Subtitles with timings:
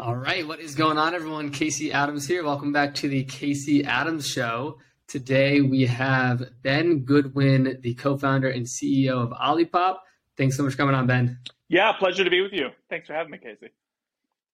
[0.00, 1.50] All right, what is going on, everyone?
[1.50, 2.44] Casey Adams here.
[2.44, 4.78] Welcome back to the Casey Adams Show.
[5.08, 9.96] Today we have Ben Goodwin, the co-founder and CEO of Olipop.
[10.36, 11.40] Thanks so much for coming on, Ben.
[11.68, 12.68] Yeah, pleasure to be with you.
[12.88, 13.72] Thanks for having me, Casey.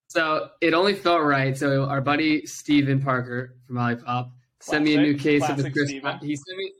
[0.09, 1.54] So it only felt right.
[1.54, 4.31] So our buddy Steven Parker from Olipop
[4.61, 5.71] sent me a new case of the.
[5.71, 6.21] Steven.
[6.21, 6.72] He sent me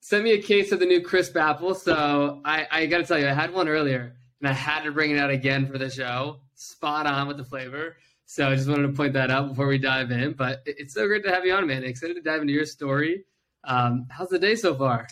[0.00, 1.74] sent me a case of the new crisp apple.
[1.74, 4.92] So I, I got to tell you, I had one earlier, and I had to
[4.92, 7.96] bring it out again for the show spot on with the flavor.
[8.24, 10.32] So I just wanted to point that out before we dive in.
[10.32, 11.84] But it's so great to have you on, man.
[11.84, 13.24] Excited to dive into your story.
[13.64, 15.06] Um, how's the day so far?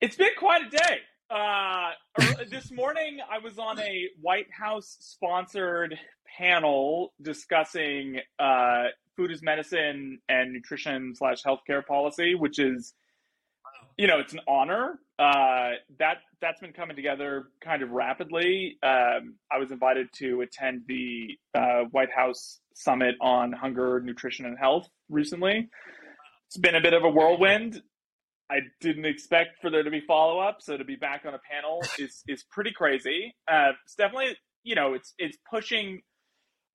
[0.00, 0.98] It's been quite a day.
[1.30, 1.90] Uh,
[2.50, 5.96] this morning, I was on a White House sponsored
[6.38, 8.84] panel discussing uh,
[9.16, 12.94] food as medicine and nutrition slash healthcare policy, which is
[14.00, 14.98] you know, it's an honor.
[15.20, 18.78] Uh, that that's been coming together kind of rapidly.
[18.82, 24.58] Um, I was invited to attend the uh, White House summit on hunger, nutrition, and
[24.58, 25.68] health recently.
[26.48, 27.82] It's been a bit of a whirlwind.
[28.50, 31.38] I didn't expect for there to be follow up, so to be back on a
[31.38, 33.34] panel is is pretty crazy.
[33.46, 36.00] Uh, it's definitely you know it's it's pushing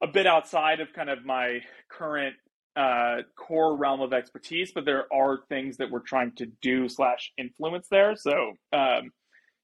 [0.03, 2.35] a bit outside of kind of my current
[2.75, 7.31] uh, core realm of expertise, but there are things that we're trying to do slash
[7.37, 8.15] influence there.
[8.15, 9.11] So, um,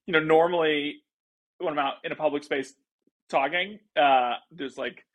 [0.06, 0.98] you know, normally
[1.58, 2.74] when I'm out in a public space
[3.30, 5.06] talking, uh, there's like,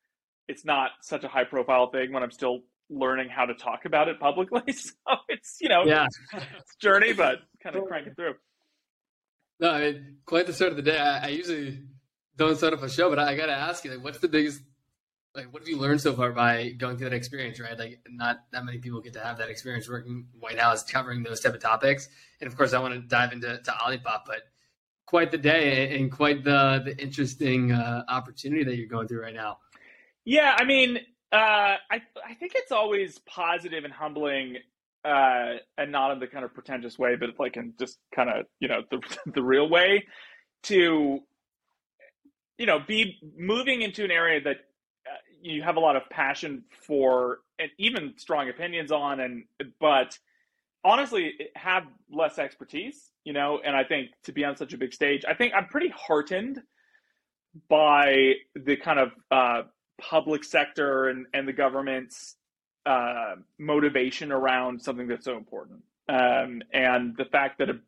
[0.48, 4.08] it's not such a high profile thing when I'm still learning how to talk about
[4.08, 4.62] it publicly.
[4.72, 6.06] So it's, you know, yeah.
[6.34, 8.34] it's journey, but kind of cranking through.
[9.58, 10.98] No, I mean, quite the start of the day.
[10.98, 11.80] I, I usually
[12.36, 14.28] don't set up a show, but I, I got to ask you, like, what's the
[14.28, 14.60] biggest
[15.36, 17.78] like what have you learned so far by going through that experience right?
[17.78, 21.40] Like not that many people get to have that experience working white house covering those
[21.40, 22.08] type of topics.
[22.40, 24.42] And of course i want to dive into to olipop but
[25.06, 29.34] quite the day and quite the the interesting uh, opportunity that you're going through right
[29.34, 29.58] now.
[30.24, 30.98] Yeah i mean
[31.32, 34.58] uh, I, I think it's always positive and humbling
[35.04, 38.46] uh, and not in the kind of pretentious way but like in just kind of
[38.60, 39.00] you know the,
[39.34, 40.04] the real way
[40.64, 41.20] to
[42.58, 44.56] you know be moving into an area that
[45.42, 49.44] you have a lot of passion for and even strong opinions on and
[49.80, 50.18] but
[50.84, 54.92] honestly have less expertise you know and i think to be on such a big
[54.92, 56.60] stage i think i'm pretty heartened
[57.68, 59.62] by the kind of uh,
[59.98, 62.36] public sector and, and the government's
[62.84, 65.82] uh, motivation around something that's so important.
[66.08, 67.78] Um, and the fact that a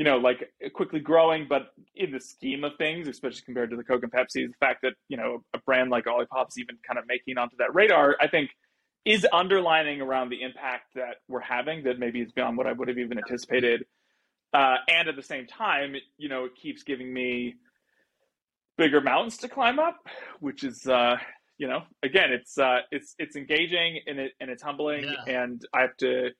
[0.00, 3.84] you know, like quickly growing, but in the scheme of things, especially compared to the
[3.84, 7.04] Coke and Pepsi, the fact that, you know, a brand like Olipop's even kind of
[7.06, 8.48] making onto that radar, I think
[9.04, 12.88] is underlining around the impact that we're having that maybe is beyond what I would
[12.88, 13.84] have even anticipated.
[14.54, 17.56] Uh, and at the same time, you know, it keeps giving me
[18.78, 19.98] bigger mountains to climb up,
[20.38, 21.16] which is, uh,
[21.58, 25.42] you know, again, it's uh, it's it's engaging and it and it's humbling, yeah.
[25.42, 26.30] and I have to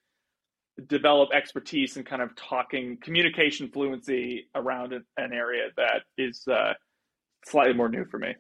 [0.89, 6.73] develop expertise and kind of talking communication fluency around an, area that is uh,
[7.45, 8.35] slightly more new for me.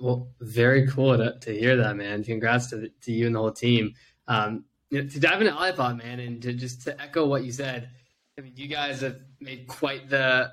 [0.00, 2.24] Well, very cool to, to hear that, man.
[2.24, 3.94] Congrats to, to you and the whole team.
[4.26, 7.52] Um, you know, to dive into Olipop, man, and to just to echo what you
[7.52, 7.88] said,
[8.38, 10.52] I mean, you guys have made quite the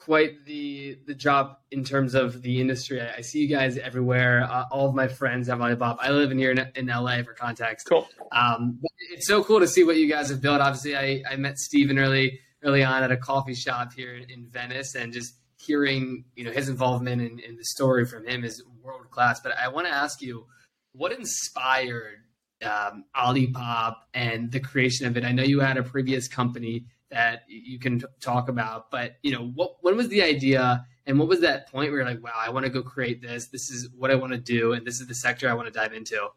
[0.00, 3.00] quite the the job in terms of the industry.
[3.00, 4.48] I, I see you guys everywhere.
[4.50, 5.98] Uh, all of my friends have Olipop.
[6.00, 7.86] I live in here in, in LA for context.
[7.88, 8.08] Cool.
[8.32, 8.80] Um,
[9.12, 10.60] it's so cool to see what you guys have built.
[10.60, 14.46] Obviously, I, I met Steven early early on at a coffee shop here in, in
[14.46, 18.62] Venice, and just hearing you know his involvement in, in the story from him is
[18.82, 19.40] world class.
[19.40, 20.46] But I want to ask you,
[20.92, 22.20] what inspired
[22.64, 25.24] um, Olipop and the creation of it?
[25.24, 28.90] I know you had a previous company that you can t- talk about.
[28.90, 32.08] But you know, what when was the idea, and what was that point where you're
[32.08, 33.46] like, wow, I want to go create this.
[33.46, 35.72] This is what I want to do, and this is the sector I want to
[35.72, 36.28] dive into.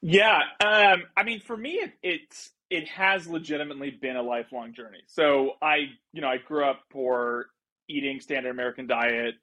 [0.00, 5.00] Yeah, um, I mean, for me, it, it's it has legitimately been a lifelong journey.
[5.06, 7.46] So I, you know, I grew up for
[7.88, 9.34] eating standard American diet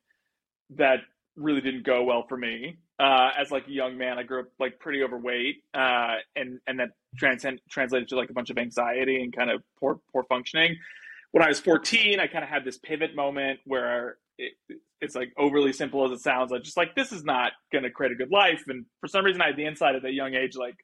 [0.71, 0.99] that
[1.35, 2.77] really didn't go well for me.
[3.01, 6.79] Uh, as like a young man, I grew up like pretty overweight, uh, and and
[6.79, 10.77] that transcend, translated to like a bunch of anxiety and kind of poor poor functioning.
[11.31, 14.53] When I was 14, I kind of had this pivot moment where it,
[14.99, 16.51] it's like overly simple as it sounds.
[16.51, 19.25] Like just like this is not going to create a good life, and for some
[19.25, 20.75] reason, I had the insight at that young age, like,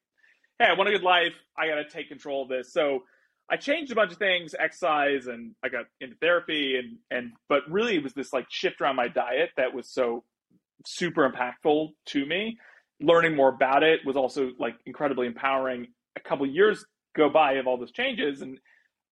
[0.58, 1.34] hey, I want a good life.
[1.56, 2.74] I got to take control of this.
[2.74, 3.04] So
[3.48, 7.62] I changed a bunch of things, exercise, and I got into therapy, and and but
[7.70, 10.24] really it was this like shift around my diet that was so
[10.85, 12.57] super impactful to me.
[13.00, 15.88] Learning more about it was also like incredibly empowering.
[16.15, 16.83] A couple years
[17.15, 18.59] go by of all those changes, and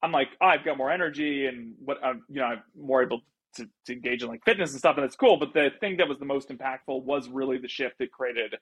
[0.01, 3.21] I'm like, oh, I've got more energy, and what I'm, you know, I'm more able
[3.55, 5.37] to, to engage in like fitness and stuff, and it's cool.
[5.37, 8.55] But the thing that was the most impactful was really the shift it created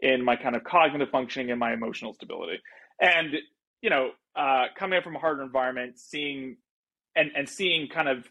[0.00, 2.58] in my kind of cognitive functioning and my emotional stability.
[3.00, 3.34] And
[3.80, 6.56] you know, uh, coming from a harder environment, seeing
[7.14, 8.24] and and seeing kind of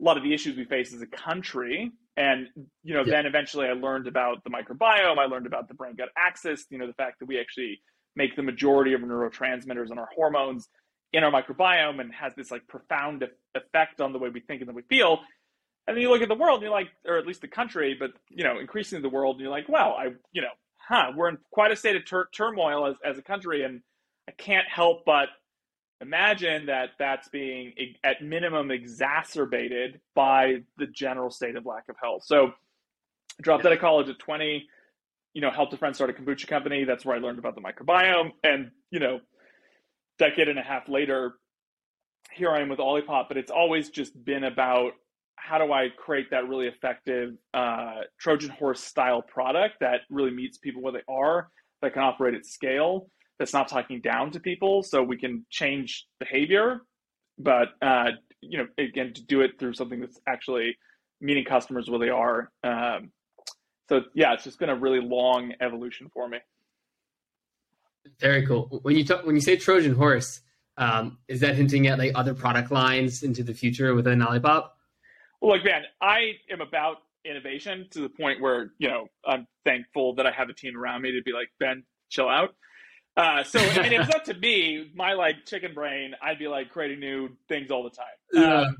[0.00, 1.92] a lot of the issues we face as a country.
[2.16, 2.48] And
[2.82, 3.12] you know, yeah.
[3.12, 5.18] then eventually I learned about the microbiome.
[5.18, 6.66] I learned about the brain gut axis.
[6.70, 7.80] You know, the fact that we actually
[8.16, 10.68] make the majority of neurotransmitters and our hormones
[11.12, 13.24] in our microbiome and has this like profound
[13.54, 15.20] effect on the way we think and the way we feel.
[15.86, 17.96] And then you look at the world and you're like, or at least the country,
[17.98, 20.52] but you know, increasingly the world, and you're like, well, I, you know,
[20.88, 23.80] huh, we're in quite a state of tur- turmoil as, as a country, and
[24.28, 25.28] I can't help but
[26.00, 27.72] imagine that that's being
[28.04, 32.22] at minimum exacerbated by the general state of lack of health.
[32.24, 32.52] So,
[33.42, 34.66] dropped out of college at 20,
[35.34, 36.84] you know, helped a friend start a kombucha company.
[36.84, 39.20] That's where I learned about the microbiome, and you know,
[40.18, 41.34] decade and a half later,
[42.32, 44.92] here I am with Olipop, but it's always just been about
[45.36, 50.58] how do I create that really effective uh, Trojan horse style product that really meets
[50.58, 51.48] people where they are,
[51.80, 53.08] that can operate at scale,
[53.40, 56.82] that's not talking down to people, so we can change behavior,
[57.38, 58.10] but uh,
[58.42, 60.76] you know, again, to do it through something that's actually
[61.22, 62.52] meeting customers where they are.
[62.62, 63.10] Um,
[63.88, 66.36] so yeah, it's just been a really long evolution for me.
[68.20, 68.80] Very cool.
[68.82, 70.42] When you talk, when you say Trojan horse,
[70.76, 74.68] um, is that hinting at like other product lines into the future within Olipop?
[75.40, 80.14] Well, look, man, I am about innovation to the point where you know I'm thankful
[80.16, 82.54] that I have a team around me to be like Ben, chill out.
[83.20, 86.48] Uh, so I mean, if it's up to me, my like chicken brain, I'd be
[86.48, 88.06] like creating new things all the time.
[88.32, 88.60] Yeah.
[88.62, 88.76] Um,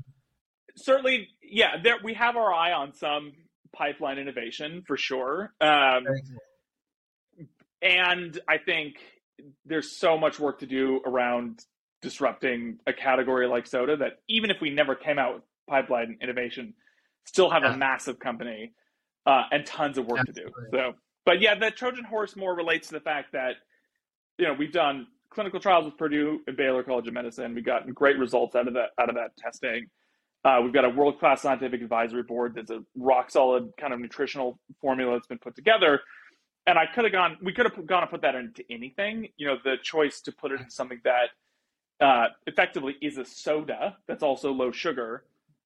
[0.75, 3.33] certainly, yeah, there we have our eye on some
[3.71, 5.53] pipeline innovation for sure.
[5.61, 6.05] Um,
[7.81, 8.95] and I think
[9.65, 11.63] there's so much work to do around
[12.01, 16.73] disrupting a category like soda that even if we never came out with pipeline innovation,
[17.25, 17.73] still have yeah.
[17.73, 18.73] a massive company
[19.25, 20.51] uh, and tons of work Absolutely.
[20.51, 20.77] to do.
[20.77, 20.93] So,
[21.25, 23.57] but yeah, the Trojan horse more relates to the fact that
[24.37, 27.55] you know we've done clinical trials with Purdue and Baylor College of Medicine.
[27.55, 29.87] We've gotten great results out of that out of that testing.
[30.43, 33.99] Uh, we've got a world class scientific advisory board that's a rock solid kind of
[33.99, 36.01] nutritional formula that's been put together
[36.67, 37.37] and I could have gone.
[37.41, 39.27] We could have gone and put that into anything.
[39.37, 43.97] You know, the choice to put it in something that uh, effectively is a soda
[44.07, 45.23] that's also low sugar.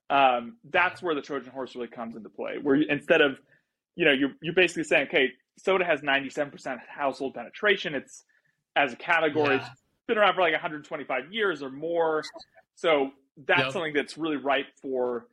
[0.10, 2.58] Um, that's where the Trojan horse really comes into play.
[2.62, 3.40] Where instead of,
[3.96, 7.96] you know, you're you're basically saying, okay, soda has 97% household penetration.
[7.96, 8.24] It's
[8.76, 9.68] as a category, yeah.
[9.72, 12.24] it's been around for like 125 years or more.
[12.76, 13.12] So
[13.46, 13.72] that's yep.
[13.72, 15.28] something that's really ripe for.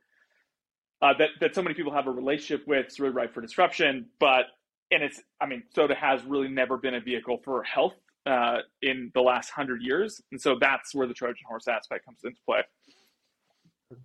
[1.01, 4.05] Uh, that, that so many people have a relationship with, it's really ripe for disruption.
[4.19, 4.45] But
[4.91, 7.95] and it's I mean, soda has really never been a vehicle for health
[8.25, 12.19] uh, in the last hundred years, and so that's where the Trojan horse aspect comes
[12.23, 12.61] into play.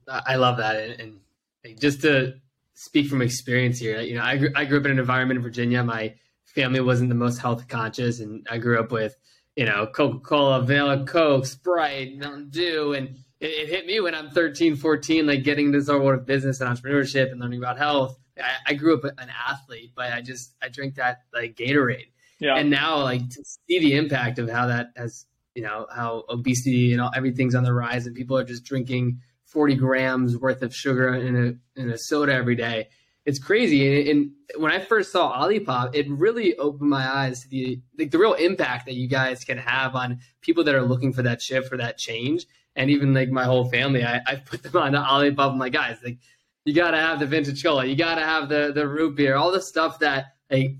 [0.08, 1.20] I love that, and,
[1.64, 2.34] and just to
[2.74, 5.42] speak from experience here, you know, I grew, I grew up in an environment in
[5.42, 5.82] Virginia.
[5.84, 6.14] My
[6.60, 9.16] family wasn't the most health conscious, and I grew up with
[9.56, 14.14] you know Coca Cola, vanilla Coke, Sprite, Mountain Dew, and it, it, hit me when
[14.14, 17.78] I'm 13, 14, like getting this whole world of business and entrepreneurship and learning about
[17.78, 22.10] health I, I grew up an athlete, but I just I drink that like Gatorade.
[22.40, 22.56] Yeah.
[22.56, 26.92] And now like to see the impact of how that has you know how obesity
[26.92, 30.74] and all, everything's on the rise and people are just drinking 40 grams worth of
[30.74, 32.88] sugar in a in a soda every day.
[33.28, 34.08] It's crazy.
[34.08, 38.10] And, and when I first saw Olipop, it really opened my eyes to the like
[38.10, 41.42] the real impact that you guys can have on people that are looking for that
[41.42, 42.46] shift for that change.
[42.74, 45.50] And even like my whole family, I, I put them on Olipop.
[45.52, 46.16] I'm like, guys, like
[46.64, 47.84] you got to have the vintage cola.
[47.84, 49.36] You got to have the the root beer.
[49.36, 50.76] All the stuff that like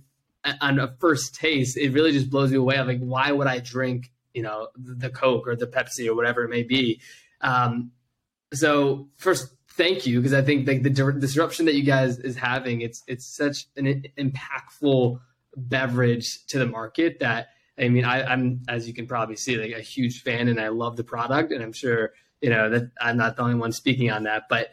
[0.63, 2.79] on a first taste, it really just blows you away.
[2.79, 6.45] I'm like, why would I drink you know the Coke or the Pepsi or whatever
[6.45, 7.03] it may be?
[7.43, 7.91] Um,
[8.55, 12.83] so first, thank you because I think like the disruption that you guys is having,
[12.83, 15.21] it's it's such an impactful
[15.57, 19.73] beverage to the market that I mean, I, I'm as you can probably see, like
[19.73, 22.11] a huge fan, and I love the product, and I'm sure
[22.43, 24.69] you know that I'm not the only one speaking on that, but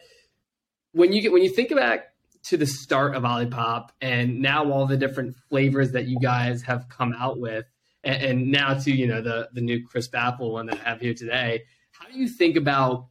[0.92, 2.12] when you get when you think back
[2.44, 6.88] to the start of Olipop and now all the different flavors that you guys have
[6.88, 7.64] come out with,
[8.04, 11.00] and, and now to you know the the new crisp apple one that I have
[11.00, 13.06] here today, how do you think about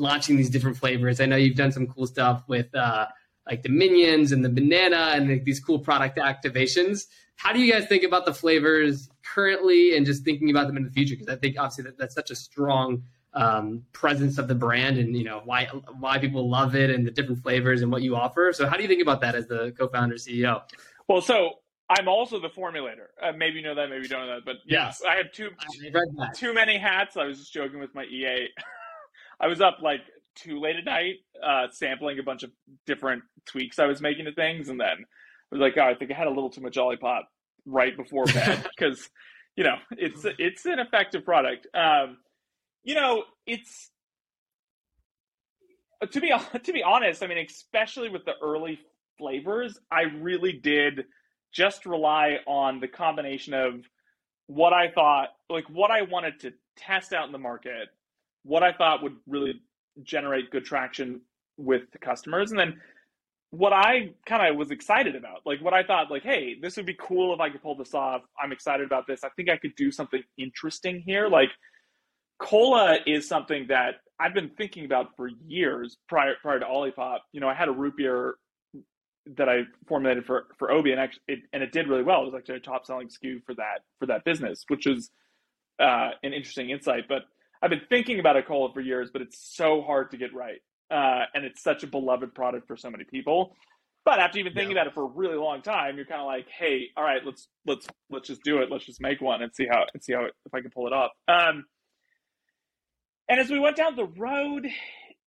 [0.00, 1.20] launching these different flavors?
[1.20, 3.06] I know you've done some cool stuff with uh,
[3.46, 7.06] like the minions and the banana and like, these cool product activations.
[7.36, 10.84] How do you guys think about the flavors currently and just thinking about them in
[10.84, 11.16] the future?
[11.16, 13.02] Because I think obviously that, that's such a strong
[13.32, 15.66] um, presence of the brand and you know why
[16.00, 18.52] why people love it and the different flavors and what you offer.
[18.52, 20.62] So how do you think about that as the co-founder CEO?
[21.08, 21.54] Well, so
[21.88, 23.08] I'm also the formulator.
[23.22, 25.50] Uh, maybe you know that, maybe you don't know that, but yes, I have too
[26.34, 27.16] too many hats.
[27.16, 28.48] I was just joking with my EA.
[29.40, 30.00] I was up like
[30.36, 32.50] too late at night, uh, sampling a bunch of
[32.86, 36.10] different tweaks I was making to things, and then I was like, oh, I think
[36.10, 37.22] I had a little too much Olipop
[37.66, 39.08] right before bed because
[39.56, 41.66] you know it's it's an effective product.
[41.74, 42.18] Um,
[42.84, 43.90] you know, it's
[46.10, 46.32] to be
[46.62, 47.22] to be honest.
[47.22, 48.78] I mean, especially with the early
[49.18, 51.04] flavors, I really did
[51.52, 53.84] just rely on the combination of
[54.46, 57.88] what I thought, like what I wanted to test out in the market,
[58.44, 59.60] what I thought would really
[60.02, 61.20] generate good traction
[61.56, 62.80] with the customers, and then
[63.50, 66.86] what I kind of was excited about, like what I thought, like, hey, this would
[66.86, 68.22] be cool if I could pull this off.
[68.40, 69.24] I'm excited about this.
[69.24, 71.28] I think I could do something interesting here.
[71.28, 71.50] Like,
[72.38, 77.18] cola is something that I've been thinking about for years prior prior to Olipop.
[77.32, 78.36] You know, I had a root beer
[79.36, 82.22] that I formulated for for Obi, and actually, it, and it did really well.
[82.22, 85.10] It was actually a top selling SKU for that for that business, which is
[85.80, 87.08] uh, an interesting insight.
[87.08, 87.22] But
[87.62, 90.60] I've been thinking about a cola for years, but it's so hard to get right
[90.90, 93.56] uh, and it's such a beloved product for so many people.
[94.04, 94.82] But after even thinking yeah.
[94.82, 97.48] about it for a really long time, you're kind of like, hey, all right, let's
[97.66, 98.70] let's let's just do it.
[98.70, 100.86] Let's just make one and see how and see how it, if I can pull
[100.86, 101.10] it off.
[101.28, 101.66] Um,
[103.28, 104.66] and as we went down the road,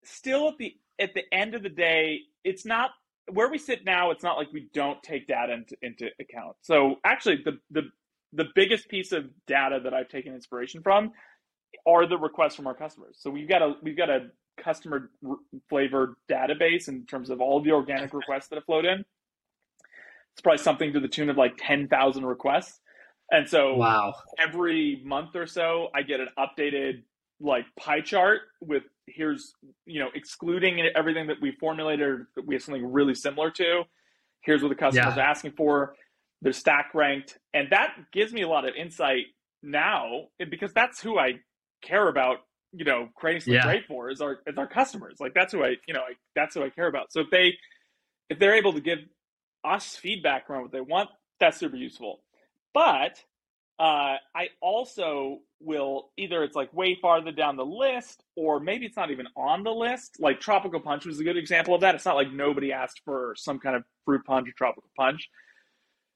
[0.04, 2.92] still at the at the end of the day, it's not
[3.32, 4.12] where we sit now.
[4.12, 6.56] It's not like we don't take data into, into account.
[6.62, 7.90] So actually, the the
[8.34, 11.12] the biggest piece of data that I've taken inspiration from
[11.88, 13.18] are the requests from our customers.
[13.20, 14.30] So we've got a we've got a
[14.64, 15.10] customer
[15.70, 19.06] flavor database in terms of all the organic requests that have flowed in.
[20.34, 22.80] It's probably something to the tune of like 10,000 requests.
[23.32, 24.16] And so wow.
[24.40, 27.04] every month or so, I get an updated
[27.42, 29.54] like pie chart with here's,
[29.86, 33.84] you know, excluding everything that we formulated, we have something really similar to.
[34.42, 35.30] Here's what the customer's yeah.
[35.30, 35.96] asking for.
[36.42, 37.38] They're stack ranked.
[37.54, 39.26] And that gives me a lot of insight
[39.62, 41.40] now because that's who I
[41.82, 42.40] care about
[42.72, 43.64] you know creating something yeah.
[43.64, 45.18] great for is our is our customers.
[45.20, 47.12] Like that's who I you know I, that's who I care about.
[47.12, 47.56] So if they
[48.30, 49.00] if they're able to give
[49.64, 51.10] us feedback around what they want,
[51.40, 52.22] that's super useful.
[52.74, 53.24] But
[53.80, 58.98] uh, I also will either it's like way farther down the list, or maybe it's
[58.98, 60.18] not even on the list.
[60.20, 61.96] Like tropical punch was a good example of that.
[61.96, 65.30] It's not like nobody asked for some kind of fruit punch or tropical punch.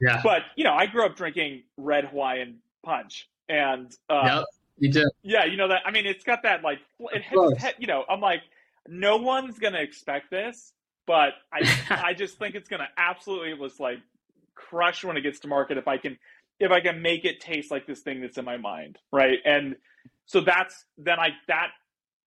[0.01, 0.21] Yeah.
[0.23, 4.45] But you know, I grew up drinking red Hawaiian punch, and uh, yep.
[4.77, 5.09] You do.
[5.21, 5.81] Yeah, you know that.
[5.85, 8.03] I mean, it's got that like it has, you know.
[8.09, 8.41] I'm like,
[8.87, 10.73] no one's gonna expect this,
[11.05, 11.69] but I
[12.05, 13.99] I just think it's gonna absolutely was like
[14.55, 16.17] crush when it gets to market if I can
[16.59, 19.39] if I can make it taste like this thing that's in my mind, right?
[19.45, 19.75] And
[20.25, 21.69] so that's then I that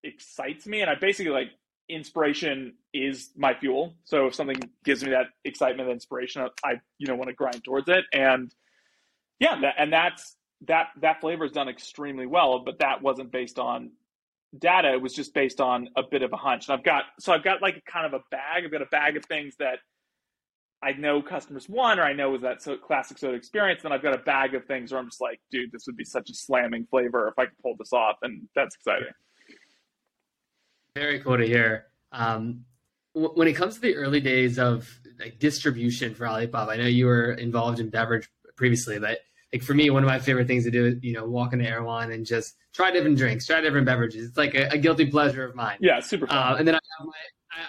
[0.02, 1.50] excites me, and I basically like
[1.88, 3.94] inspiration is my fuel.
[4.04, 7.64] So if something gives me that excitement and inspiration, I you know want to grind
[7.64, 8.54] towards it, and
[9.38, 10.35] yeah, that, and that's
[10.66, 13.90] that that flavor is done extremely well, but that wasn't based on
[14.56, 14.92] data.
[14.92, 16.68] It was just based on a bit of a hunch.
[16.68, 18.64] And I've got so I've got like kind of a bag.
[18.64, 19.78] I've got a bag of things that
[20.82, 23.82] I know customers want, or I know is that so classic soda experience.
[23.82, 26.04] Then I've got a bag of things where I'm just like, dude, this would be
[26.04, 29.08] such a slamming flavor if I could pull this off, and that's exciting.
[30.94, 31.86] Very cool to hear.
[32.12, 32.64] Um,
[33.12, 37.06] when it comes to the early days of like distribution for Olipop, I know you
[37.06, 39.18] were involved in beverage previously, but
[39.52, 41.64] like for me, one of my favorite things to do is, you know, walk into
[41.64, 44.28] Erewhon and just try different drinks, try different beverages.
[44.28, 45.78] It's like a, a guilty pleasure of mine.
[45.80, 46.36] Yeah, super fun.
[46.36, 47.12] Uh, and then I have my,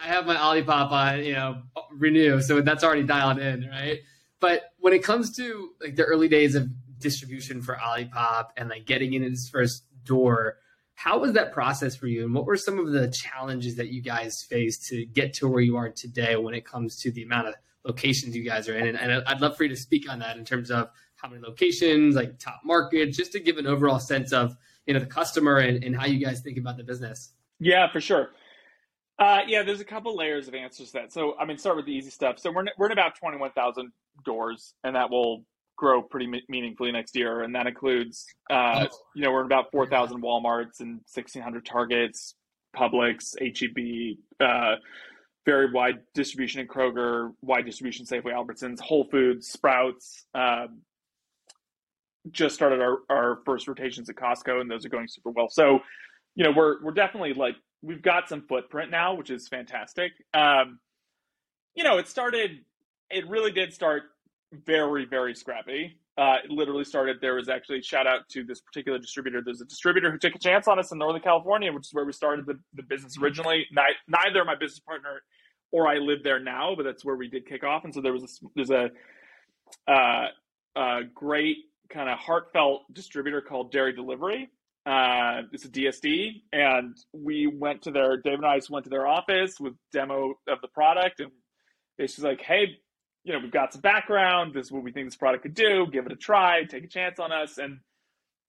[0.03, 2.41] I have my Olipop on, you know, renew.
[2.41, 3.99] So that's already dialed in, right?
[4.39, 6.67] But when it comes to like the early days of
[6.99, 10.57] distribution for Olipop and like getting in its first door,
[10.95, 12.25] how was that process for you?
[12.25, 15.61] And what were some of the challenges that you guys faced to get to where
[15.61, 17.55] you are today when it comes to the amount of
[17.85, 18.87] locations you guys are in?
[18.87, 21.41] And, and I'd love for you to speak on that in terms of how many
[21.41, 24.55] locations, like top markets, just to give an overall sense of
[24.85, 27.33] you know the customer and, and how you guys think about the business.
[27.59, 28.29] Yeah, for sure.
[29.19, 31.11] Uh, yeah, there's a couple layers of answers to that.
[31.11, 32.37] So, I mean, start with the easy stuff.
[32.37, 33.91] So, we're in, we're in about 21,000
[34.23, 35.43] doors, and that will
[35.75, 37.41] grow pretty meaningfully next year.
[37.41, 42.35] And that includes, uh, you know, we're in about 4,000 Walmarts and 1,600 Targets,
[42.75, 44.75] Publix, HEB, uh,
[45.45, 50.81] very wide distribution in Kroger, wide distribution Safeway, Albertsons, Whole Foods, Sprouts, um,
[52.31, 55.49] just started our, our first rotations at Costco, and those are going super well.
[55.49, 55.79] So,
[56.35, 60.11] you know, we're we're definitely like we've got some footprint now, which is fantastic.
[60.33, 60.79] Um,
[61.75, 62.59] you know, it started.
[63.09, 64.03] It really did start
[64.65, 65.99] very very scrappy.
[66.17, 67.17] Uh, it literally started.
[67.21, 69.41] There was actually shout out to this particular distributor.
[69.45, 72.05] There's a distributor who took a chance on us in Northern California, which is where
[72.05, 73.67] we started the, the business originally.
[74.07, 75.21] neither my business partner
[75.71, 77.83] or I live there now, but that's where we did kick off.
[77.83, 78.89] And so there was a there's a
[79.91, 80.27] uh,
[80.75, 81.57] a great
[81.89, 84.49] kind of heartfelt distributor called Dairy Delivery.
[84.85, 88.89] Uh, it's a DSD, and we went to their Dave and I just went to
[88.89, 91.31] their office with demo of the product, and
[91.97, 92.77] it's just like, hey,
[93.23, 94.53] you know, we've got some background.
[94.53, 95.87] This is what we think this product could do.
[95.91, 96.63] Give it a try.
[96.63, 97.57] Take a chance on us.
[97.57, 97.79] And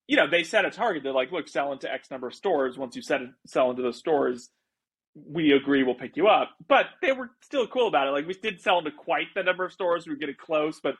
[0.06, 1.02] you know, they set a target.
[1.02, 2.78] They're like, look, sell into X number of stores.
[2.78, 4.50] Once you set it, sell into those stores,
[5.14, 6.50] we agree we'll pick you up.
[6.66, 8.12] But they were still cool about it.
[8.12, 10.06] Like we did sell into quite the number of stores.
[10.06, 10.94] We were getting close, but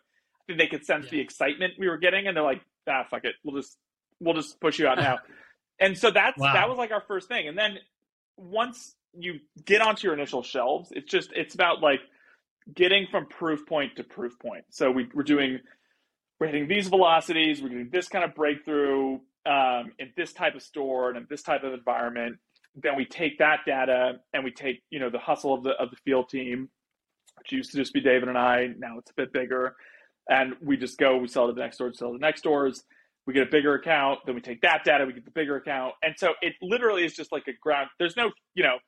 [0.57, 1.11] they could sense yeah.
[1.13, 3.77] the excitement we were getting, and they're like, ah, fuck it, we'll just
[4.21, 5.19] we'll just push you out now.
[5.81, 6.53] and so that's wow.
[6.53, 7.49] that was like our first thing.
[7.49, 7.79] And then
[8.37, 12.01] once you get onto your initial shelves, it's just it's about like
[12.75, 14.65] getting from proof point to proof point.
[14.71, 15.61] So we, we're doing
[16.41, 20.63] we're hitting these velocities, we're doing this kind of breakthrough um, in this type of
[20.63, 22.37] store and in this type of environment.
[22.77, 25.91] Then we take that data and we take you know the hustle of the of
[25.91, 26.69] the field team,
[27.39, 28.69] which used to just be David and I.
[28.79, 29.75] Now it's a bit bigger,
[30.29, 31.17] and we just go.
[31.17, 32.85] We sell to the next store, sell to the next stores
[33.29, 35.93] we get a bigger account, then we take that data, we get the bigger account.
[36.03, 37.91] And so it literally is just like a ground.
[37.99, 38.79] There's no, you know,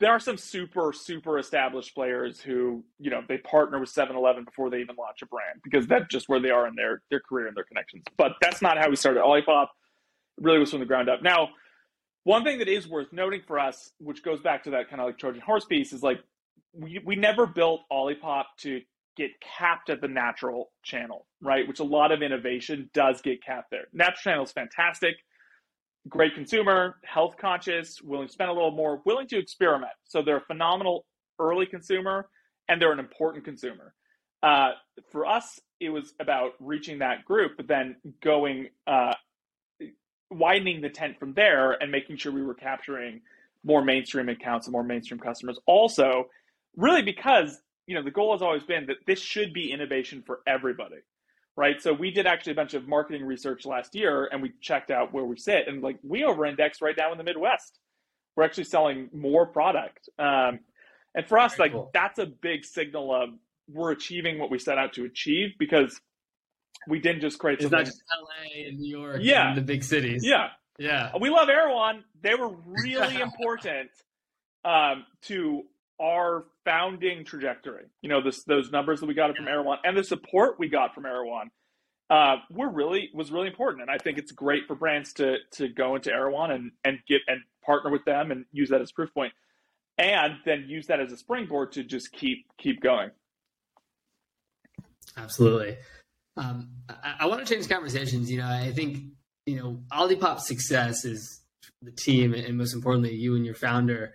[0.00, 4.42] there are some super, super established players who, you know, they partner with 7 Eleven
[4.42, 7.20] before they even launch a brand because that's just where they are in their, their
[7.20, 8.02] career and their connections.
[8.16, 9.68] But that's not how we started Olipop.
[10.40, 11.22] Really was from the ground up.
[11.22, 11.50] Now,
[12.24, 15.06] one thing that is worth noting for us, which goes back to that kind of
[15.06, 16.18] like Trojan horse piece, is like
[16.72, 18.80] we, we never built Olipop to
[19.18, 21.66] get capped at the natural channel, right?
[21.68, 23.88] Which a lot of innovation does get capped there.
[23.92, 25.16] Natural channel is fantastic,
[26.08, 29.92] great consumer, health conscious, willing to spend a little more, willing to experiment.
[30.04, 31.04] So they're a phenomenal
[31.38, 32.28] early consumer
[32.68, 33.92] and they're an important consumer.
[34.42, 34.70] Uh,
[35.10, 39.14] for us, it was about reaching that group, but then going, uh,
[40.30, 43.20] widening the tent from there and making sure we were capturing
[43.64, 45.58] more mainstream accounts and more mainstream customers.
[45.66, 46.28] Also,
[46.76, 50.40] really because you know, the goal has always been that this should be innovation for
[50.46, 50.98] everybody,
[51.56, 51.80] right?
[51.80, 55.14] So we did actually a bunch of marketing research last year, and we checked out
[55.14, 57.78] where we sit, and like we over-index right now in the Midwest.
[58.36, 60.60] We're actually selling more product, um,
[61.14, 61.90] and for us, Very like cool.
[61.94, 63.30] that's a big signal of
[63.72, 65.98] we're achieving what we set out to achieve because
[66.88, 67.54] we didn't just create.
[67.54, 67.78] It's something.
[67.78, 70.22] not just LA and New York, yeah, the big cities.
[70.24, 71.12] Yeah, yeah.
[71.18, 72.04] We love Erewhon.
[72.22, 73.90] They were really important
[74.62, 75.62] um, to
[76.00, 80.04] our founding trajectory, you know, this, those numbers that we got from Erewhon and the
[80.04, 81.50] support we got from Erewhon,
[82.10, 83.82] uh, were really was really important.
[83.82, 87.20] And I think it's great for brands to to go into Erewhon and and get
[87.26, 89.32] and partner with them and use that as proof point,
[89.98, 93.10] and then use that as a springboard to just keep keep going.
[95.16, 95.76] Absolutely.
[96.36, 98.30] Um, I, I want to change conversations.
[98.30, 99.00] You know, I think
[99.46, 101.42] you know Olipop's success is
[101.82, 104.14] the team, and most importantly, you and your founder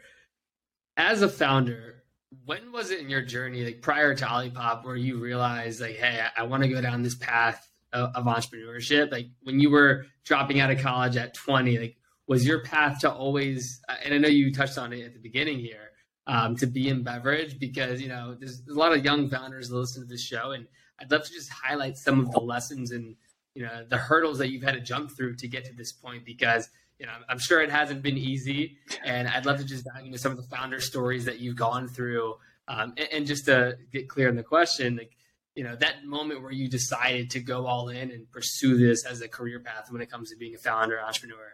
[0.98, 2.04] as a founder,
[2.46, 6.26] when was it in your journey, like prior to Olipop, where you realized, like, hey,
[6.36, 9.12] I, want to go down this path of, of, entrepreneurship?
[9.12, 13.12] Like when you were dropping out of college at 20, like was your path to
[13.12, 15.92] always, uh, and I know you touched on it at the beginning here,
[16.28, 19.70] um, to be in beverage because, you know, there's, there's a lot of young founders
[19.70, 20.68] that listen to this show, and
[21.00, 23.16] I'd love to just highlight some of the lessons and,
[23.56, 26.26] you know, the hurdles that you've had to jump through to get to this point
[26.26, 26.70] because–
[27.04, 30.18] you know, I'm sure it hasn't been easy, and I'd love to just dive into
[30.18, 32.36] some of the founder stories that you've gone through,
[32.70, 35.12] um, and, and, just to get clear on the question, like,
[35.54, 39.20] you know, that moment where you decided to go all in and pursue this as
[39.20, 41.52] a career path when it comes to being a founder entrepreneur.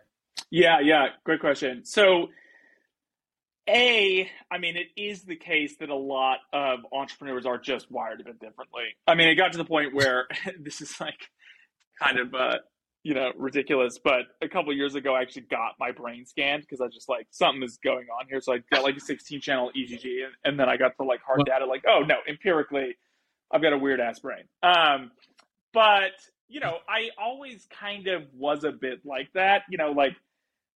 [0.52, 1.84] Yeah, yeah, great question.
[1.84, 2.28] So,
[3.68, 8.22] a, I mean, it is the case that a lot of entrepreneurs are just wired
[8.22, 8.84] a bit differently.
[9.08, 10.28] I mean, it got to the point where
[10.60, 11.32] this is like
[12.00, 12.58] kind of uh,
[13.04, 14.00] you know, ridiculous.
[14.04, 17.10] But a couple years ago, I actually got my brain scanned because I was just
[17.10, 18.42] like, something is going on here.
[18.42, 21.22] So I got like a 16 channel EEG, and, and then I got the like
[21.22, 22.98] hard data, like, oh no, empirically,
[23.52, 24.44] I've got a weird ass brain.
[24.64, 25.12] Um,
[25.74, 26.12] but
[26.48, 29.64] you know, I always kind of was a bit like that.
[29.70, 30.16] You know, like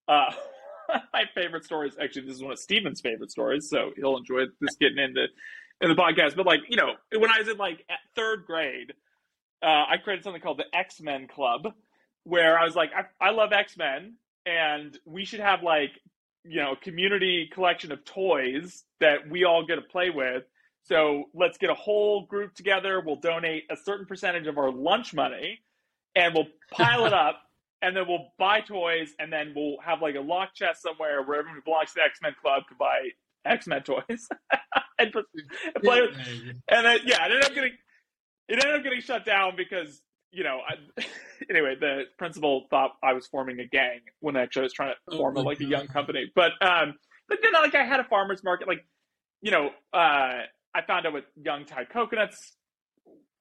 [0.08, 0.32] uh,
[1.14, 4.46] my favorite story is actually this is one of Steven's favorite stories, so he'll enjoy
[4.62, 5.26] this getting into
[5.82, 6.36] in the podcast.
[6.36, 8.94] But like, you know, when I was in like third grade,
[9.62, 11.68] uh, I created something called the X Men Club
[12.24, 15.92] where I was like, I, I love X Men, and we should have like
[16.44, 20.44] you know community collection of toys that we all get to play with.
[20.86, 23.02] So let's get a whole group together.
[23.06, 25.60] We'll donate a certain percentage of our lunch money,
[26.16, 27.40] and we'll pile it up.
[27.82, 31.40] And then we'll buy toys, and then we'll have like a lock chest somewhere where
[31.40, 33.10] everyone who belongs to the X Men Club can buy
[33.46, 34.30] X Men toys
[35.00, 36.02] and, and play.
[36.02, 36.16] With,
[36.70, 37.74] and then yeah, it ended up getting
[38.48, 40.02] it ended up getting shut down because
[40.34, 41.06] you know, I,
[41.50, 45.16] anyway, the principal thought I was forming a gang when actually I was trying to
[45.16, 45.66] oh form oh a, like God.
[45.68, 46.32] a young company.
[46.36, 46.96] But um,
[47.30, 48.86] but then like I had a farmers market, like
[49.42, 50.42] you know, uh,
[50.76, 52.56] I found out what young Thai coconuts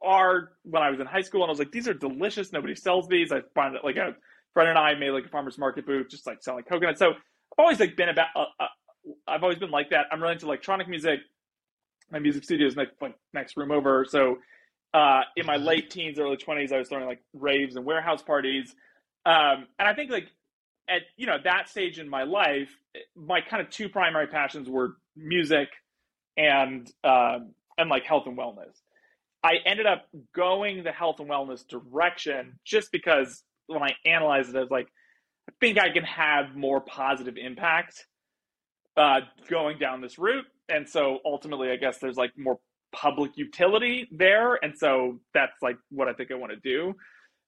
[0.02, 2.52] are when I was in high school, and I was like, these are delicious.
[2.52, 3.33] Nobody sells these.
[3.33, 4.14] I find it like a
[4.52, 6.98] friend and I made like a farmers market booth, just like selling coconuts.
[6.98, 8.28] So I've always like been about.
[8.37, 8.66] Uh, uh,
[9.26, 10.07] I've always been like that.
[10.12, 11.20] I'm really into electronic music.
[12.11, 14.05] My music studio is next like next room over.
[14.05, 14.37] So
[14.94, 18.74] uh, in my late teens, early 20s, I was throwing like raves and warehouse parties.
[19.24, 20.28] Um, and I think like
[20.88, 22.76] at you know that stage in my life,
[23.16, 25.68] my kind of two primary passions were music
[26.37, 28.81] and um, and like health and wellness.
[29.44, 34.57] I ended up going the health and wellness direction just because when I analyzed it,
[34.57, 34.88] I was like,
[35.48, 38.07] I think I can have more positive impact
[38.96, 40.44] uh, going down this route.
[40.68, 42.61] And so ultimately, I guess there's like more
[42.92, 44.55] public utility there.
[44.62, 46.94] And so that's like what I think I want to do.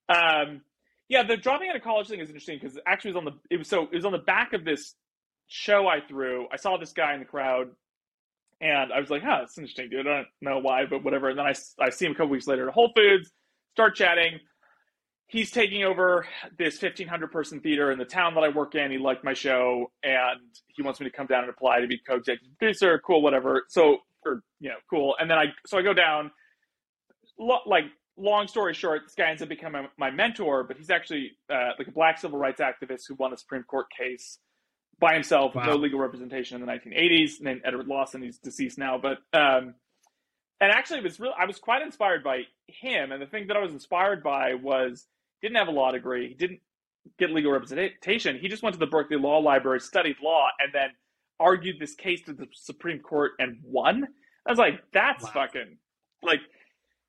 [0.08, 0.62] Um,
[1.08, 3.58] yeah, the dropping out of college thing is interesting because actually was on the it
[3.58, 4.94] was so it was on the back of this
[5.46, 6.46] show I threw.
[6.52, 7.68] I saw this guy in the crowd,
[8.60, 11.28] and I was like, "Huh, that's interesting, dude." I don't know why, but whatever.
[11.28, 13.30] And then I I see him a couple weeks later at Whole Foods,
[13.72, 14.40] start chatting.
[15.26, 16.26] He's taking over
[16.58, 18.90] this fifteen hundred person theater in the town that I work in.
[18.90, 21.98] He liked my show, and he wants me to come down and apply to be
[21.98, 23.00] co-executive producer.
[23.04, 23.64] Cool, whatever.
[23.68, 25.14] So, or you know, cool.
[25.18, 26.30] And then I so I go down,
[27.38, 27.84] like
[28.16, 31.88] long story short, this guy ends up becoming my mentor, but he's actually uh, like
[31.88, 34.38] a black civil rights activist who won a Supreme Court case
[35.00, 37.40] by himself with no legal representation in the 1980s.
[37.40, 39.74] Named Edward Lawson, he's deceased now, but um,
[40.60, 41.32] and actually, it was real.
[41.38, 45.06] I was quite inspired by him, and the thing that I was inspired by was
[45.42, 46.60] didn't have a law degree, he didn't
[47.18, 48.38] get legal representation.
[48.38, 50.90] He just went to the Berkeley Law Library, studied law, and then
[51.40, 54.06] argued this case to the Supreme Court and won.
[54.46, 55.30] I was like, that's wow.
[55.32, 55.78] fucking
[56.22, 56.40] like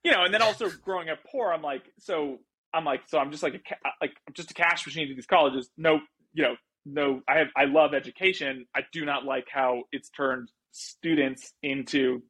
[0.04, 2.40] you know, and then also growing up poor, I'm like, so
[2.74, 3.60] I'm like, so I'm just like a
[4.02, 5.70] like I'm just a cash machine to these colleges.
[5.78, 6.00] No,
[6.34, 8.66] you know, no, I have I love education.
[8.76, 12.22] I do not like how it's turned students into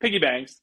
[0.00, 0.60] piggy banks.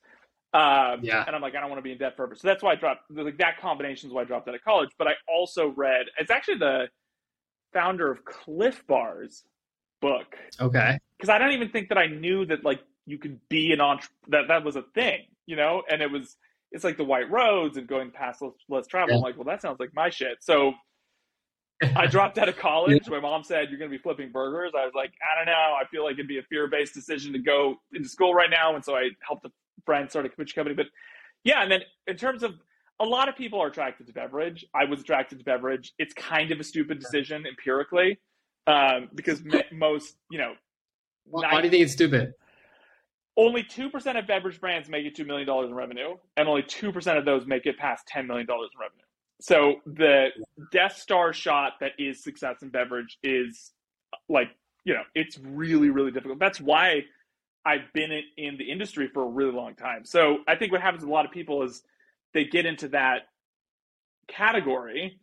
[0.54, 1.24] Um, yeah.
[1.26, 2.36] And I'm like, I don't want to be in debt forever.
[2.36, 3.10] So that's why I dropped.
[3.10, 4.90] Like that combination is why I dropped out of college.
[4.98, 6.06] But I also read.
[6.20, 6.86] It's actually the
[7.74, 9.44] founder of Clif Bar's
[10.04, 10.36] book.
[10.60, 11.00] Okay.
[11.18, 14.10] Because I don't even think that I knew that like you could be an entre
[14.28, 15.82] that that was a thing, you know.
[15.90, 16.36] And it was
[16.72, 19.12] it's like the white roads and going past less, less travel.
[19.12, 19.18] Yeah.
[19.18, 20.40] I'm like, well, that sounds like my shit.
[20.42, 20.74] So
[21.96, 23.08] I dropped out of college.
[23.10, 24.74] My mom said, You're going to be flipping burgers.
[24.78, 25.76] I was like, I don't know.
[25.80, 28.76] I feel like it'd be a fear based decision to go into school right now.
[28.76, 29.52] And so I helped a
[29.86, 30.76] friend start a kombucha company.
[30.76, 30.88] But
[31.46, 32.56] yeah, and then in terms of
[33.00, 34.66] a lot of people are attracted to beverage.
[34.74, 35.94] I was attracted to beverage.
[35.98, 38.20] It's kind of a stupid decision empirically
[38.68, 40.54] um, because most, you know,
[41.26, 42.34] why, 90, why do you think it's stupid?
[43.36, 47.26] only 2% of beverage brands make it $2 million in revenue, and only 2% of
[47.26, 49.04] those make it past $10 million in revenue.
[49.42, 50.28] So the
[50.72, 53.72] Death Star shot that is success in beverage is
[54.30, 54.50] like,
[54.86, 56.40] you know, it's really, really difficult.
[56.40, 57.04] That's why
[57.66, 60.06] I've been in the industry for a really long time.
[60.06, 61.82] So I think what happens with a lot of people is
[62.34, 63.24] they get into that
[64.28, 65.20] category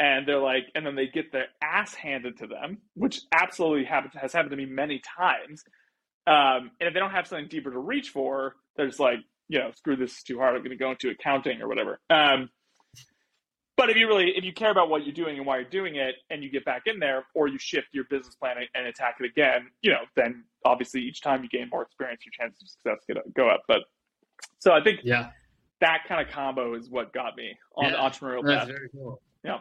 [0.00, 4.14] and they're like, and then they get their ass handed to them, which absolutely happened,
[4.18, 5.62] has happened to me many times.
[6.26, 9.58] Um, and if they don't have something deeper to reach for, they're just like, you
[9.58, 10.56] know, screw this is too hard.
[10.56, 12.00] I'm going to go into accounting or whatever.
[12.08, 12.48] Um,
[13.76, 15.96] but if you really, if you care about what you're doing and why you're doing
[15.96, 19.16] it, and you get back in there, or you shift your business plan and attack
[19.20, 22.68] it again, you know, then obviously each time you gain more experience, your chances of
[22.68, 23.62] success get go up.
[23.68, 23.80] But
[24.60, 25.30] so I think, yeah,
[25.80, 28.68] that kind of combo is what got me on yeah, the entrepreneurial path.
[28.68, 29.20] Very cool.
[29.44, 29.58] Yeah,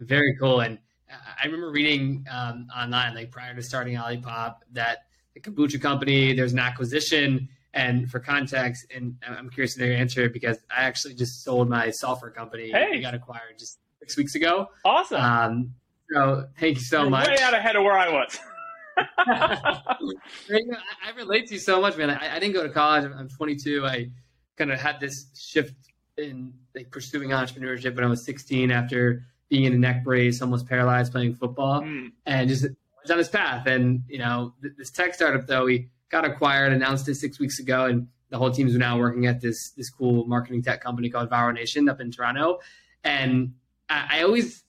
[0.00, 0.60] very cool.
[0.60, 0.78] And
[1.10, 6.52] I remember reading um, online, like prior to starting Olipop, that the kombucha company, there's
[6.52, 7.48] an acquisition.
[7.72, 11.68] And for context, and I'm curious to know your answer because I actually just sold
[11.68, 12.72] my software company.
[12.72, 12.90] Hey.
[12.94, 14.68] I got acquired just six weeks ago.
[14.84, 15.20] Awesome.
[15.20, 15.74] Um,
[16.12, 17.28] so thank you so You're much.
[17.28, 18.38] Way out ahead of where I was.
[19.18, 22.10] I relate to you so much, man.
[22.10, 23.04] I, I didn't go to college.
[23.04, 23.86] I'm 22.
[23.86, 24.10] I
[24.56, 25.74] kind of had this shift
[26.16, 30.66] in like pursuing entrepreneurship when I was 16 after being in a neck brace, almost
[30.66, 32.10] paralyzed playing football, mm.
[32.24, 32.66] and just
[33.02, 33.66] was on his path.
[33.66, 37.86] And you know, this tech startup though, he got acquired, announced it six weeks ago,
[37.86, 41.52] and the whole teams now working at this this cool marketing tech company called Viral
[41.52, 42.60] Nation up in Toronto.
[43.04, 43.54] And
[43.88, 44.64] I, I always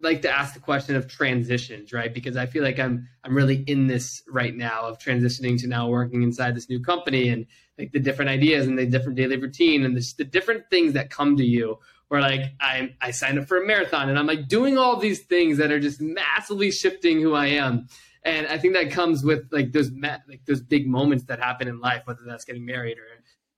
[0.00, 2.12] like to ask the question of transitions, right?
[2.12, 5.88] Because I feel like I'm I'm really in this right now of transitioning to now
[5.88, 7.46] working inside this new company and
[7.78, 11.10] like the different ideas and the different daily routine and the, the different things that
[11.10, 14.48] come to you where like I I signed up for a marathon and I'm like
[14.48, 17.88] doing all these things that are just massively shifting who I am.
[18.22, 19.90] And I think that comes with like those
[20.28, 23.06] like those big moments that happen in life, whether that's getting married or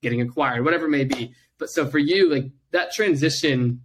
[0.02, 1.34] getting acquired, whatever it may be.
[1.58, 3.82] But so for you, like that transition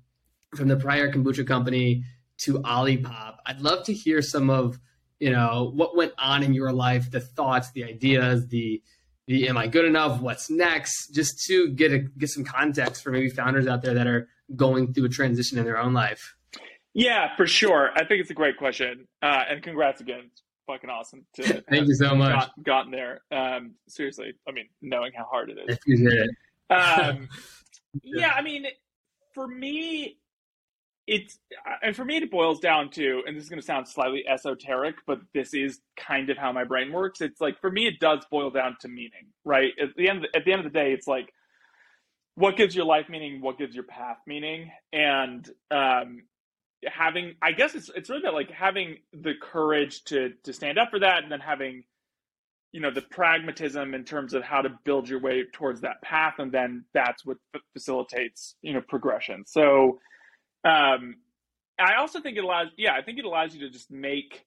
[0.55, 2.03] from the prior kombucha company
[2.39, 4.79] to Olipop, I'd love to hear some of
[5.19, 8.81] you know what went on in your life, the thoughts, the ideas, the
[9.27, 10.21] the am I good enough?
[10.21, 11.13] What's next?
[11.13, 14.93] Just to get a get some context for maybe founders out there that are going
[14.93, 16.35] through a transition in their own life?
[16.93, 17.91] Yeah, for sure.
[17.95, 20.21] I think it's a great question, uh, and congrats again.
[20.31, 22.33] It's fucking awesome to thank you so much.
[22.33, 23.21] Got, gotten there.
[23.31, 25.77] Um, seriously, I mean, knowing how hard it is.
[25.85, 26.29] It.
[26.69, 27.29] Um,
[28.03, 28.27] yeah.
[28.27, 28.67] yeah, I mean,
[29.33, 30.17] for me,
[31.07, 31.37] it's
[31.81, 34.95] and for me it boils down to and this is going to sound slightly esoteric
[35.05, 38.25] but this is kind of how my brain works it's like for me it does
[38.31, 41.07] boil down to meaning right at the end at the end of the day it's
[41.07, 41.33] like
[42.35, 46.23] what gives your life meaning what gives your path meaning and um
[46.85, 50.89] having i guess it's it's really about like having the courage to to stand up
[50.89, 51.83] for that and then having
[52.71, 56.35] you know the pragmatism in terms of how to build your way towards that path
[56.39, 57.37] and then that's what
[57.73, 59.99] facilitates you know progression so
[60.63, 61.15] um,
[61.79, 64.45] I also think it allows, yeah, I think it allows you to just make.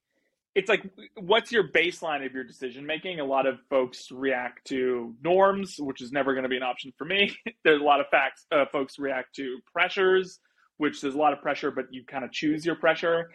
[0.57, 3.19] It's like, what's your baseline of your decision making?
[3.19, 6.91] A lot of folks react to norms, which is never going to be an option
[6.97, 7.37] for me.
[7.63, 8.47] there's a lot of facts.
[8.51, 10.39] Uh, folks react to pressures,
[10.77, 13.29] which there's a lot of pressure, but you kind of choose your pressure.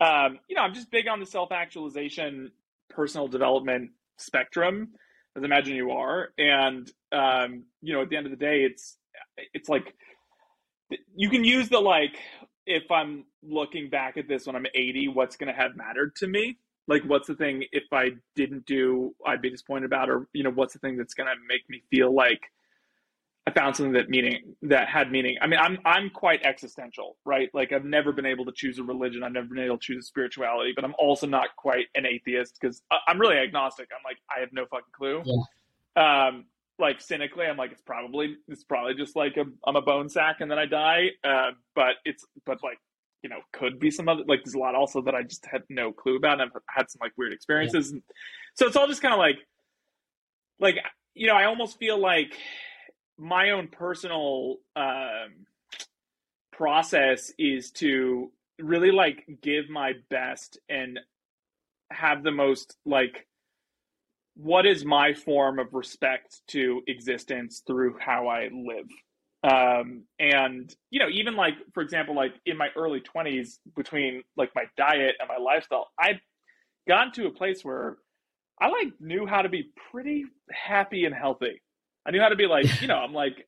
[0.00, 2.52] Um, you know, I'm just big on the self actualization,
[2.88, 4.90] personal development spectrum,
[5.36, 6.28] as I imagine you are.
[6.38, 8.96] And um, you know, at the end of the day, it's
[9.52, 9.96] it's like
[11.16, 12.16] you can use the like
[12.66, 16.28] if I'm looking back at this when I'm 80, what's going to have mattered to
[16.28, 16.58] me?
[16.88, 20.50] Like, what's the thing if I didn't do, I'd be disappointed about, or you know,
[20.50, 22.40] what's the thing that's going to make me feel like
[23.46, 25.36] I found something that meaning that had meaning.
[25.40, 27.48] I mean, I'm I'm quite existential, right?
[27.54, 29.22] Like, I've never been able to choose a religion.
[29.22, 32.58] I've never been able to choose a spirituality, but I'm also not quite an atheist
[32.60, 33.88] because I'm really agnostic.
[33.92, 35.22] I'm like, I have no fucking clue.
[35.24, 36.28] Yeah.
[36.28, 36.46] Um,
[36.78, 40.36] like cynically, I'm like, it's probably it's probably just like a, I'm a bone sack
[40.40, 41.10] and then I die.
[41.24, 42.78] Uh, but it's but like
[43.22, 45.62] you know could be some other like there's a lot also that I just had
[45.68, 46.40] no clue about.
[46.40, 48.00] and I've had some like weird experiences, yeah.
[48.54, 49.38] so it's all just kind of like
[50.60, 50.76] like
[51.14, 52.36] you know I almost feel like
[53.18, 55.46] my own personal um,
[56.52, 60.98] process is to really like give my best and
[61.90, 63.26] have the most like
[64.34, 68.86] what is my form of respect to existence through how I live?
[69.44, 74.50] Um, and you know, even like for example, like in my early twenties, between like
[74.54, 76.20] my diet and my lifestyle, I'd
[76.88, 77.98] gotten to a place where
[78.60, 81.62] I like knew how to be pretty happy and healthy.
[82.06, 83.46] I knew how to be like, you know, I'm like,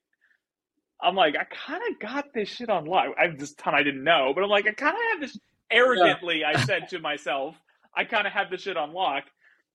[1.03, 3.07] I'm like, I kind of got this shit on lock.
[3.18, 5.38] I have this ton I didn't know, but I'm like, I kind of have this
[5.70, 6.40] arrogantly.
[6.40, 6.53] Yeah.
[6.55, 7.57] I said to myself,
[7.96, 9.24] I kind of have this shit on lock.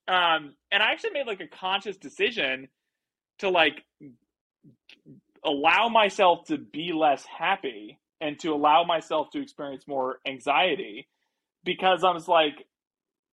[0.07, 2.69] Um, and I actually made like a conscious decision
[3.39, 3.83] to like
[5.45, 11.07] allow myself to be less happy and to allow myself to experience more anxiety
[11.63, 12.65] because I was like,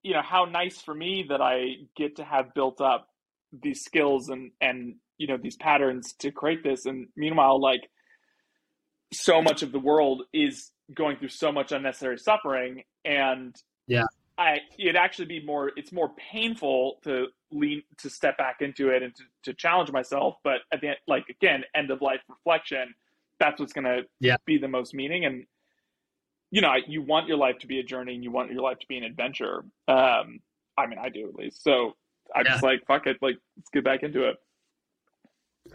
[0.03, 3.09] you know, how nice for me that I get to have built up
[3.53, 6.87] these skills and and you know these patterns to create this.
[6.87, 7.89] And meanwhile like
[9.13, 13.55] so much of the world is going through so much unnecessary suffering and
[13.87, 14.05] yeah
[14.39, 19.03] I it'd actually be more it's more painful to lean to step back into it
[19.03, 20.37] and to, to challenge myself.
[20.43, 22.95] But at the end, like again, end of life reflection,
[23.39, 24.37] that's what's gonna yeah.
[24.47, 25.25] be the most meaning.
[25.25, 25.47] And
[26.51, 28.79] you know, you want your life to be a journey and you want your life
[28.81, 29.65] to be an adventure.
[29.89, 30.41] Um,
[30.77, 31.63] I mean, I do at least.
[31.63, 31.97] So
[32.35, 32.53] I'm yeah.
[32.53, 34.37] just like, fuck it, like let's get back into it.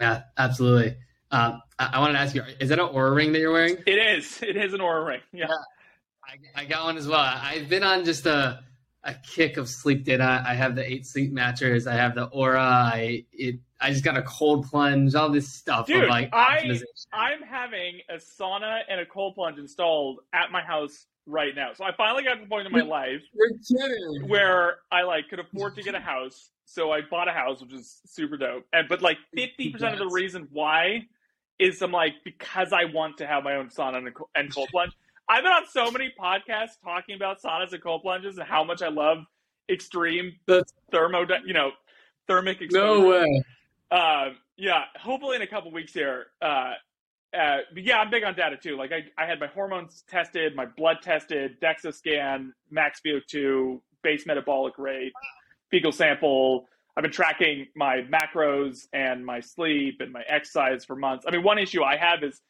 [0.00, 0.96] Yeah, absolutely.
[1.30, 3.76] Um, I, I wanted to ask you, is that an Oura ring that you're wearing?
[3.86, 4.42] It is.
[4.42, 5.20] It is an Oura ring.
[5.32, 5.46] yeah.
[5.48, 5.54] yeah.
[6.28, 7.20] I, I got one as well.
[7.20, 8.62] I've been on just a
[9.04, 10.44] a kick of sleep data.
[10.46, 11.86] I have the eight sleep mattress.
[11.86, 12.58] I have the Oura.
[12.58, 13.56] I it.
[13.80, 15.14] I just got a cold plunge.
[15.14, 15.86] All this stuff.
[15.86, 16.80] Dude, like I
[17.12, 21.72] I'm having a sauna and a cold plunge installed at my house right now.
[21.74, 23.22] So I finally got to the point in my life
[24.26, 26.50] where I like could afford to get a house.
[26.64, 28.66] So I bought a house, which is super dope.
[28.72, 31.06] And but like fifty percent of the reason why
[31.58, 34.92] is I'm like because I want to have my own sauna and cold plunge.
[35.28, 38.80] I've been on so many podcasts talking about saunas and cold plunges and how much
[38.80, 39.18] I love
[39.70, 41.72] extreme That's, thermo, you know,
[42.26, 43.02] thermic exposure.
[43.02, 43.42] No way.
[43.90, 46.26] Uh, yeah, hopefully in a couple weeks here.
[46.40, 46.72] Uh,
[47.38, 48.76] uh, but yeah, I'm big on data too.
[48.76, 54.26] Like I, I had my hormones tested, my blood tested, DEXA scan, max VO2, base
[54.26, 55.12] metabolic rate,
[55.70, 56.66] fecal sample.
[56.96, 61.26] I've been tracking my macros and my sleep and my exercise for months.
[61.28, 62.40] I mean, one issue I have is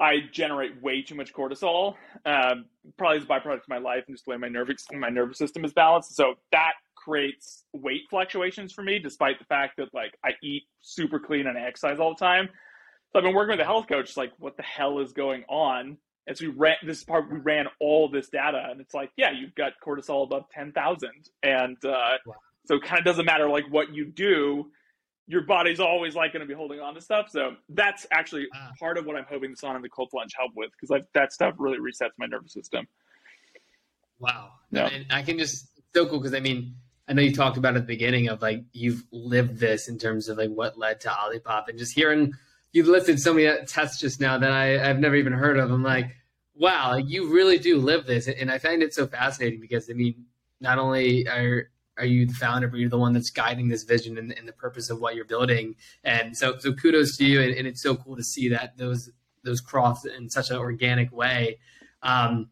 [0.00, 4.14] I generate way too much cortisol, um, probably as a byproduct of my life and
[4.16, 6.14] just the way my nervous my nervous system is balanced.
[6.14, 11.18] So that creates weight fluctuations for me, despite the fact that like I eat super
[11.18, 12.48] clean and I exercise all the time.
[13.12, 15.96] So I've been working with a health coach, like what the hell is going on?
[16.28, 19.54] As we ran this part, we ran all this data, and it's like, yeah, you've
[19.54, 22.34] got cortisol above ten thousand, and uh, wow.
[22.66, 24.70] so it kind of doesn't matter like what you do
[25.28, 27.28] your body's always like going to be holding on to stuff.
[27.30, 28.70] So that's actually ah.
[28.80, 31.04] part of what I'm hoping the sauna and the cold plunge help with because like
[31.12, 32.88] that stuff really resets my nervous system.
[34.18, 34.52] Wow.
[34.72, 34.88] Yeah.
[34.88, 36.74] And I can just so cool because I mean
[37.06, 40.28] I know you talked about at the beginning of like you've lived this in terms
[40.28, 42.32] of like what led to Olipop and just hearing
[42.72, 45.70] you listed so many tests just now that I, I've never even heard of.
[45.70, 46.14] I'm like,
[46.54, 48.28] wow, you really do live this.
[48.28, 50.26] And I find it so fascinating because I mean,
[50.60, 54.18] not only are are you the founder, but you're the one that's guiding this vision
[54.18, 55.74] and, and the purpose of what you're building.
[56.04, 59.10] And so so kudos to you and, and, it's so cool to see that those
[59.44, 61.58] those cross in such an organic way.
[62.02, 62.50] Um,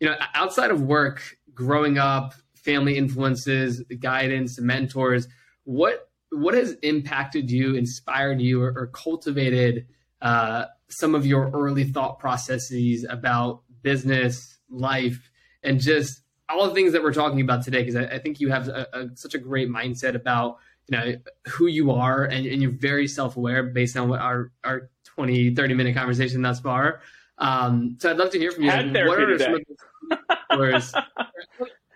[0.00, 5.28] you know, outside of work, growing up, family influences, guidance, mentors.
[5.64, 9.86] What what has impacted you, inspired you, or, or cultivated
[10.20, 15.30] uh, some of your early thought processes about business, life,
[15.62, 17.82] and just all the things that we're talking about today?
[17.82, 20.58] Because I, I, think you have a, a, such a great mindset about
[20.88, 21.14] you know
[21.46, 25.54] who you are, and, and you're very self aware based on what our our 20,
[25.54, 27.00] 30 minute conversation thus far.
[27.38, 28.70] Um, so I'd love to hear from you.
[28.70, 30.96] what are some of the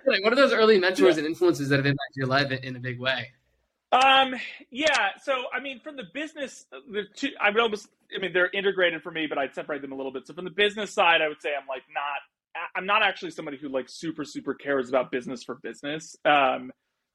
[0.06, 1.18] like, what are those early mentors yeah.
[1.20, 3.32] and influences that have impacted your life in, a big way?
[3.92, 4.34] Um,
[4.70, 5.10] yeah.
[5.22, 9.02] So, I mean, from the business, the two, I would almost, I mean, they're integrated
[9.02, 10.26] for me, but I'd separate them a little bit.
[10.26, 12.22] So, from the business side, I would say I'm like not,
[12.76, 16.16] I'm not actually somebody who like super, super cares about business for business.
[16.24, 16.72] Um,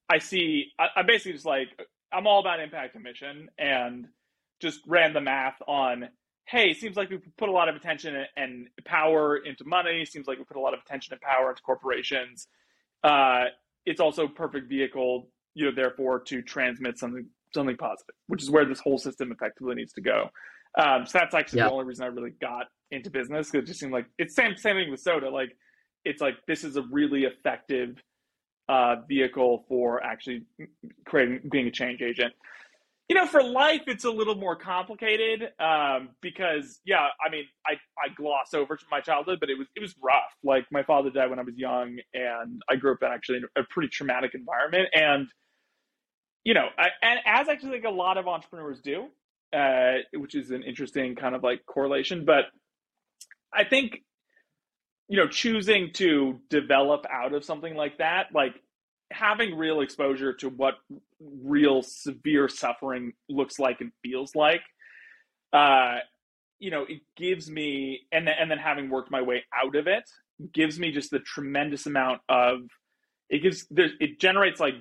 [0.10, 1.70] I see, I, I basically just like,
[2.14, 4.08] I'm all about impact and mission and
[4.62, 6.10] just ran the math on,
[6.46, 10.06] hey, seems like we put a lot of attention and power into money.
[10.06, 12.48] Seems like we put a lot of attention and power into corporations
[13.04, 13.46] uh,
[13.86, 18.66] it's also perfect vehicle, you know, therefore to transmit something something positive, which is where
[18.66, 20.30] this whole system effectively needs to go.
[20.78, 23.80] Um, so that's actually the only reason I really got into business because it just
[23.80, 25.30] seemed like it's same same thing with soda.
[25.30, 25.50] Like
[26.06, 28.02] it's like this is a really effective
[28.70, 30.44] uh, vehicle for actually
[31.06, 32.34] creating being a change agent
[33.10, 37.74] you know, for life, it's a little more complicated um, because, yeah, I mean, I,
[37.98, 40.34] I gloss over my childhood, but it was it was rough.
[40.44, 43.64] Like my father died when I was young, and I grew up in actually a
[43.70, 44.90] pretty traumatic environment.
[44.94, 45.30] And
[46.44, 49.06] you know, I, and as actually like a lot of entrepreneurs do,
[49.54, 52.26] uh, which is an interesting kind of like correlation.
[52.26, 52.46] But
[53.54, 54.04] I think,
[55.08, 58.56] you know, choosing to develop out of something like that, like
[59.12, 60.76] having real exposure to what
[61.20, 64.62] real severe suffering looks like and feels like
[65.54, 65.98] uh
[66.60, 69.88] you know it gives me and then, and then having worked my way out of
[69.88, 70.04] it
[70.54, 72.60] gives me just the tremendous amount of
[73.30, 74.76] it gives there it generates like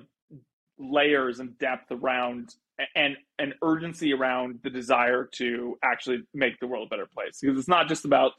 [0.77, 2.53] layers and depth around
[2.95, 7.57] and an urgency around the desire to actually make the world a better place because
[7.57, 8.31] it's not just about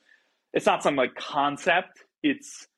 [0.53, 2.69] it's not some like concept it's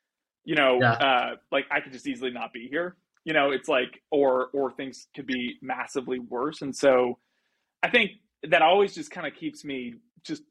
[0.44, 0.92] you know, yeah.
[0.92, 2.96] uh, like I could just easily not be here.
[3.24, 6.62] You know, it's like, or or things could be massively worse.
[6.62, 7.18] And so,
[7.82, 8.12] I think
[8.48, 9.94] that always just kind of keeps me
[10.24, 10.42] just,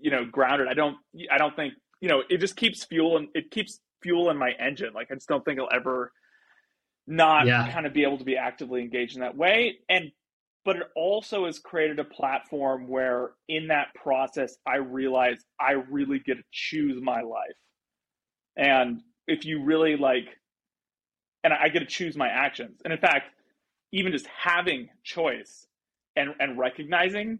[0.00, 0.68] you know, grounded.
[0.68, 0.96] I don't,
[1.30, 4.52] I don't think, you know, it just keeps fuel and it keeps fuel in my
[4.58, 4.92] engine.
[4.94, 6.12] Like I just don't think I'll ever
[7.06, 7.70] not yeah.
[7.70, 9.76] kind of be able to be actively engaged in that way.
[9.88, 10.10] And
[10.66, 16.18] but it also has created a platform where in that process I realize I really
[16.18, 17.56] get to choose my life.
[18.56, 20.26] And if you really like,
[21.44, 22.80] and I get to choose my actions.
[22.84, 23.30] And in fact,
[23.92, 25.68] even just having choice
[26.16, 27.38] and and recognizing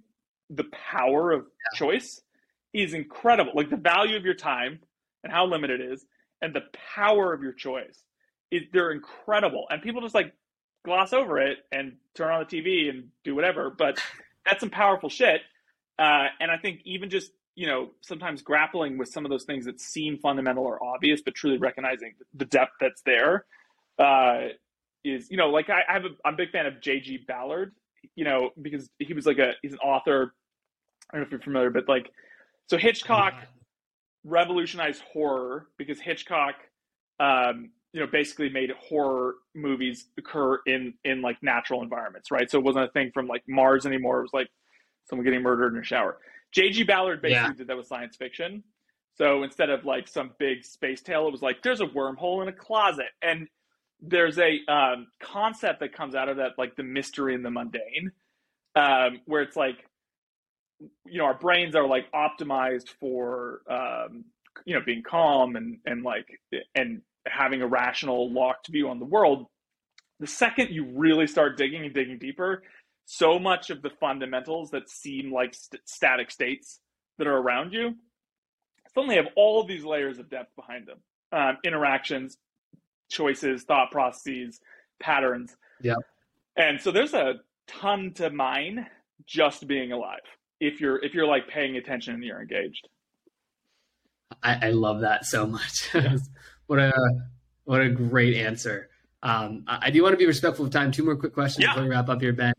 [0.50, 1.78] the power of yeah.
[1.78, 2.20] choice
[2.72, 3.50] is incredible.
[3.56, 4.78] Like the value of your time
[5.24, 6.06] and how limited it is,
[6.42, 6.62] and the
[6.94, 8.04] power of your choice
[8.52, 9.66] is they're incredible.
[9.68, 10.32] And people just like
[10.86, 13.68] gloss over it and turn on the TV and do whatever.
[13.68, 13.98] But
[14.46, 15.42] that's some powerful shit.
[15.98, 19.64] Uh, and I think even just you know, sometimes grappling with some of those things
[19.64, 23.46] that seem fundamental or obvious, but truly recognizing the depth that's there
[23.98, 24.48] uh,
[25.02, 27.24] is, you know, like I, I have a, I'm a big fan of J.G.
[27.26, 27.74] Ballard,
[28.14, 30.34] you know, because he was like a, he's an author.
[31.10, 32.12] I don't know if you're familiar, but like,
[32.68, 33.32] so Hitchcock
[34.22, 36.56] revolutionized horror because Hitchcock,
[37.18, 42.50] um, you know, basically made horror movies occur in, in like natural environments, right?
[42.50, 44.18] So it wasn't a thing from like Mars anymore.
[44.18, 44.50] It was like
[45.08, 46.18] someone getting murdered in a shower.
[46.52, 46.82] J.G.
[46.82, 47.52] Ballard basically yeah.
[47.54, 48.62] did that with science fiction.
[49.14, 52.48] So instead of like some big space tale, it was like there's a wormhole in
[52.48, 53.48] a closet, and
[54.02, 58.12] there's a um, concept that comes out of that, like the mystery and the mundane,
[58.74, 59.78] um, where it's like,
[61.06, 64.26] you know, our brains are like optimized for, um,
[64.66, 66.26] you know, being calm and and like
[66.74, 67.00] and
[67.30, 69.46] having a rational, locked view on the world.
[70.20, 72.62] The second you really start digging and digging deeper,
[73.04, 76.80] so much of the fundamentals that seem like st- static states
[77.18, 77.94] that are around you
[78.94, 80.98] suddenly have all these layers of depth behind them
[81.32, 82.36] um, interactions
[83.08, 84.58] choices thought processes
[85.00, 85.94] patterns yeah
[86.56, 87.34] and so there's a
[87.66, 88.86] ton to mine
[89.26, 90.20] just being alive.
[90.60, 92.88] If you're if you're like paying attention and you're engaged.
[94.42, 95.90] I, I love that so much.
[96.66, 96.92] what a
[97.64, 98.88] what a great answer.
[99.22, 100.92] Um, I, I, do want to be respectful of time.
[100.92, 101.72] Two more quick questions yeah.
[101.72, 102.52] before we wrap up here, Ben.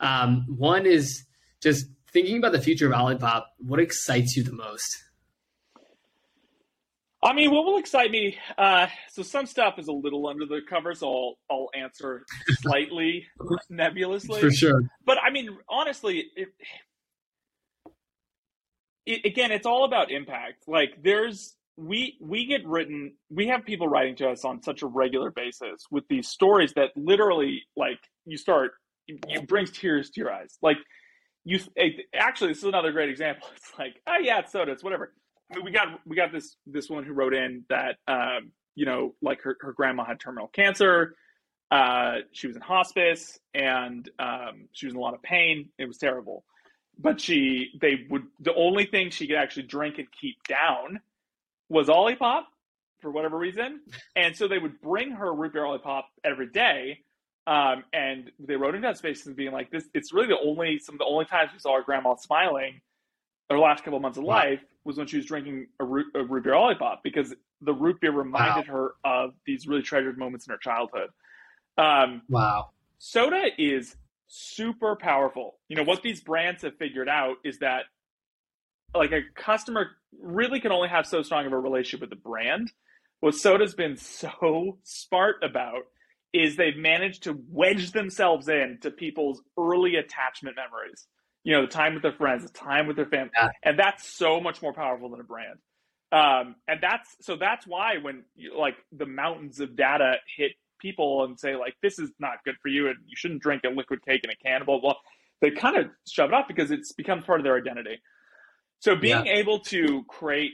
[0.00, 1.24] Um, one is
[1.62, 3.44] just thinking about the future of Olipop.
[3.58, 4.88] What excites you the most?
[7.22, 8.36] I mean, what will excite me?
[8.56, 12.24] Uh, so some stuff is a little under the cover, so I'll I'll answer
[12.60, 13.26] slightly
[13.70, 14.82] nebulously for sure.
[15.04, 16.48] But I mean, honestly, it,
[19.04, 20.68] it, again, it's all about impact.
[20.68, 24.86] Like, there's we we get written, we have people writing to us on such a
[24.86, 28.72] regular basis with these stories that literally, like, you start,
[29.06, 30.58] it brings tears to your eyes.
[30.60, 30.78] Like,
[31.44, 31.60] you
[32.14, 33.48] actually, this is another great example.
[33.56, 35.12] It's like, oh yeah, it's soda, it's whatever
[35.62, 39.40] we got we got this this woman who wrote in that um, you know like
[39.42, 41.14] her, her grandma had terminal cancer
[41.70, 45.86] uh, she was in hospice and um, she was in a lot of pain it
[45.86, 46.44] was terrible
[46.98, 51.00] but she they would the only thing she could actually drink and keep down
[51.68, 52.42] was olipop
[53.00, 53.80] for whatever reason
[54.16, 56.98] and so they would bring her root beer olipop every day
[57.46, 60.78] um, and they wrote into that space and being like this it's really the only
[60.78, 62.80] some of the only times we saw our grandma smiling
[63.50, 64.36] her last couple of months of wow.
[64.36, 68.00] life was when she was drinking a root, a root beer Olipop because the root
[68.00, 68.74] beer reminded wow.
[68.74, 71.10] her of these really treasured moments in her childhood.
[71.76, 72.70] Um, wow.
[72.98, 73.96] Soda is
[74.26, 75.58] super powerful.
[75.68, 77.84] You know, what these brands have figured out is that
[78.94, 82.72] like a customer really can only have so strong of a relationship with the brand.
[83.20, 85.82] What Soda's been so smart about
[86.32, 91.06] is they've managed to wedge themselves in to people's early attachment memories
[91.48, 93.48] you know, the time with their friends, the time with their family, yeah.
[93.62, 95.58] and that's so much more powerful than a brand.
[96.12, 101.24] Um, and that's so that's why when you, like the mountains of data hit people
[101.24, 104.00] and say like this is not good for you and you shouldn't drink a liquid
[104.06, 104.94] cake in a can, blah blah.
[105.40, 107.98] They kind of shove it off because it's becomes part of their identity.
[108.80, 109.34] So being yeah.
[109.34, 110.52] able to create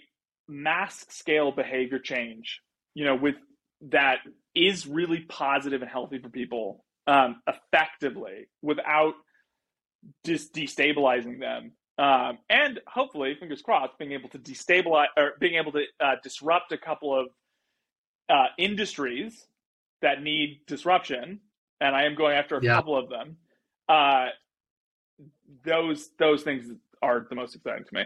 [0.48, 2.60] mass scale behavior change,
[2.94, 3.36] you know, with
[3.90, 4.18] that
[4.54, 9.14] is really positive and healthy for people um, effectively without
[10.24, 11.72] just destabilizing them.
[11.96, 16.72] Um, and hopefully, fingers crossed, being able to destabilize or being able to uh, disrupt
[16.72, 17.26] a couple of
[18.28, 19.46] uh, industries
[20.02, 21.40] that need disruption.
[21.80, 22.74] And I am going after a yeah.
[22.74, 23.36] couple of them.
[23.88, 24.28] Uh,
[25.64, 26.66] those those things
[27.04, 28.04] are the most exciting to me.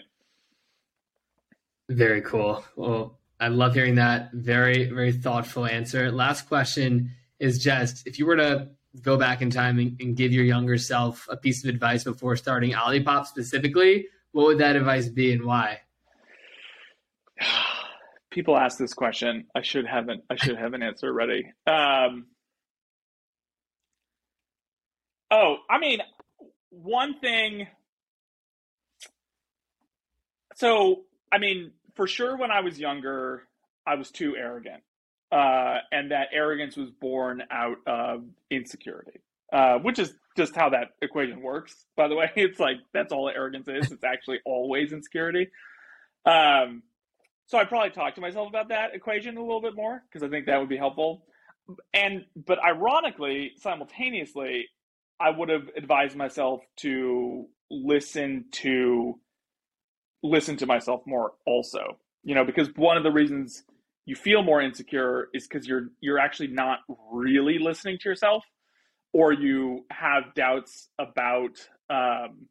[1.88, 2.64] Very cool.
[2.76, 4.32] Well, I love hearing that.
[4.32, 6.10] Very very thoughtful answer.
[6.10, 8.68] Last question is just if you were to
[9.02, 12.34] go back in time and, and, give your younger self a piece of advice before
[12.36, 15.80] starting Olipop specifically, what would that advice be and why?
[18.30, 19.46] People ask this question.
[19.54, 21.52] I should have an I should have an answer ready.
[21.66, 22.26] Um,
[25.30, 26.00] oh, I mean,
[26.70, 27.68] one thing.
[30.58, 33.44] So, I mean, for sure, when I was younger,
[33.86, 34.82] I was too arrogant
[35.30, 39.20] uh, and that arrogance was born out of insecurity,
[39.52, 41.86] uh, which is just how that equation works.
[41.96, 43.92] By the way, it's like that's all arrogance is.
[43.92, 45.48] It's actually always insecurity.
[46.24, 46.82] Um,
[47.46, 50.28] so I probably talk to myself about that equation a little bit more because I
[50.28, 51.22] think that would be helpful.
[51.94, 54.66] And but ironically, simultaneously,
[55.20, 59.20] I would have advised myself to listen to
[60.22, 61.98] listen to myself more also.
[62.24, 63.64] You know, because one of the reasons
[64.08, 66.78] you feel more insecure is because you're you're actually not
[67.12, 68.42] really listening to yourself
[69.12, 71.58] or you have doubts about
[71.90, 72.46] um,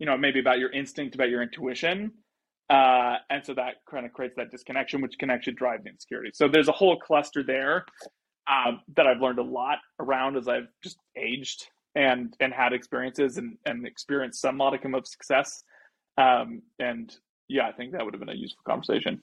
[0.00, 2.10] you know maybe about your instinct about your intuition
[2.70, 6.30] uh, and so that kind of creates that disconnection which can actually drive the insecurity
[6.34, 7.84] so there's a whole cluster there
[8.50, 13.38] um, that i've learned a lot around as i've just aged and and had experiences
[13.38, 15.62] and and experienced some modicum of success
[16.18, 17.16] um, and
[17.48, 19.22] yeah i think that would have been a useful conversation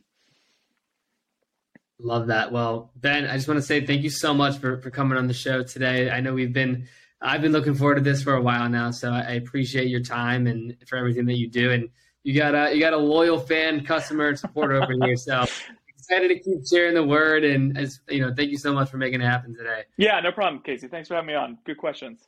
[2.00, 2.52] Love that.
[2.52, 5.28] Well, Ben, I just want to say thank you so much for, for coming on
[5.28, 6.10] the show today.
[6.10, 6.90] I know we've been,
[7.22, 10.46] I've been looking forward to this for a while now, so I appreciate your time
[10.46, 11.72] and for everything that you do.
[11.72, 11.90] And
[12.24, 15.16] you got a you got a loyal fan, customer, and supporter over here.
[15.16, 15.46] So
[15.88, 17.46] excited to keep sharing the word.
[17.46, 19.84] And as you know, thank you so much for making it happen today.
[19.98, 20.88] Yeah, no problem, Casey.
[20.88, 21.60] Thanks for having me on.
[21.66, 22.28] Good questions.